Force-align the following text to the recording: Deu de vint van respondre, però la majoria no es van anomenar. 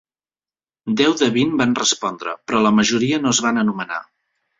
Deu 1.01 1.11
de 1.19 1.27
vint 1.35 1.51
van 1.61 1.75
respondre, 1.79 2.33
però 2.47 2.63
la 2.63 2.71
majoria 2.79 3.21
no 3.27 3.35
es 3.37 3.43
van 3.47 3.61
anomenar. 3.65 4.01